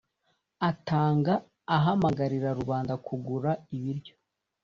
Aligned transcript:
atanga 0.69 1.33
ahamagarira 1.75 2.49
rubanda 2.59 2.93
kugura 3.05 3.51
ibiryo 3.75 4.13